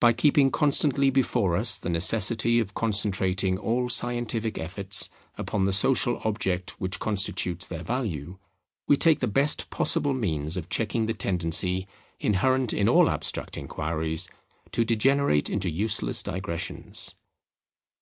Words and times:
By 0.00 0.14
keeping 0.14 0.50
constantly 0.50 1.10
before 1.10 1.56
us 1.58 1.76
the 1.76 1.90
necessity 1.90 2.58
of 2.58 2.72
concentrating 2.72 3.58
all 3.58 3.90
scientific 3.90 4.56
efforts 4.56 5.10
upon 5.36 5.66
the 5.66 5.74
social 5.74 6.22
object 6.24 6.80
which 6.80 6.98
constitutes 6.98 7.66
their 7.66 7.82
value, 7.82 8.38
we 8.88 8.96
take 8.96 9.20
the 9.20 9.26
best 9.26 9.68
possible 9.68 10.14
means 10.14 10.56
of 10.56 10.70
checking 10.70 11.04
the 11.04 11.12
tendency 11.12 11.86
inherent 12.18 12.72
in 12.72 12.88
all 12.88 13.10
abstract 13.10 13.58
inquiries 13.58 14.26
to 14.70 14.86
degenerate 14.86 15.50
into 15.50 15.68
useless 15.68 16.22
digressions. 16.22 17.14